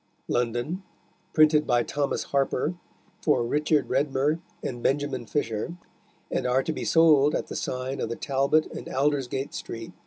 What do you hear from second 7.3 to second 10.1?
at the signe of the Talbot in Alders gate street.